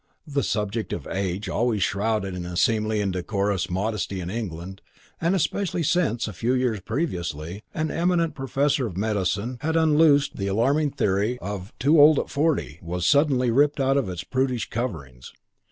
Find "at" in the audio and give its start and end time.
12.17-12.31